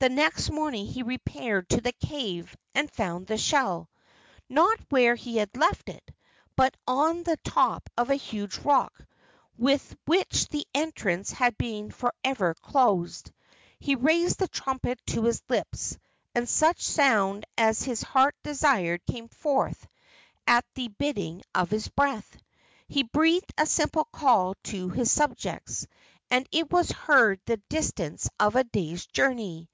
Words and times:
The 0.00 0.08
next 0.08 0.48
morning 0.50 0.86
he 0.86 1.02
repaired 1.02 1.68
to 1.68 1.82
the 1.82 1.92
cave, 1.92 2.56
and 2.74 2.90
found 2.90 3.26
the 3.26 3.36
shell, 3.36 3.90
not 4.48 4.80
where 4.88 5.14
he 5.14 5.36
had 5.36 5.54
left 5.54 5.90
it, 5.90 6.10
but 6.56 6.74
on 6.86 7.22
the 7.22 7.36
top 7.44 7.90
of 7.98 8.08
a 8.08 8.14
huge 8.14 8.56
rock 8.60 8.98
with 9.58 9.94
which 10.06 10.48
the 10.48 10.66
entrance 10.72 11.32
had 11.32 11.58
been 11.58 11.90
for 11.90 12.14
ever 12.24 12.54
closed. 12.54 13.30
He 13.78 13.94
raised 13.94 14.38
the 14.38 14.48
trumpet 14.48 14.98
to 15.08 15.24
his 15.24 15.42
lips, 15.50 15.98
and 16.34 16.48
such 16.48 16.80
sound 16.80 17.44
as 17.58 17.82
his 17.82 18.00
heart 18.00 18.34
desired 18.42 19.04
came 19.04 19.28
forth 19.28 19.86
at 20.46 20.64
the 20.76 20.88
bidding 20.88 21.42
of 21.54 21.68
his 21.70 21.88
breath. 21.88 22.38
He 22.88 23.02
breathed 23.02 23.52
a 23.58 23.66
simple 23.66 24.06
call 24.06 24.54
to 24.64 24.88
his 24.88 25.12
subjects, 25.12 25.86
and 26.30 26.48
it 26.52 26.72
was 26.72 26.90
heard 26.90 27.38
the 27.44 27.58
distance 27.68 28.30
of 28.40 28.56
a 28.56 28.64
day's 28.64 29.04
journey. 29.04 29.68